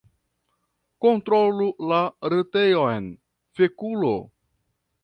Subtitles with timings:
[1.05, 2.01] "Kontrolu la
[2.35, 3.13] retejon,
[3.61, 4.17] fekulo"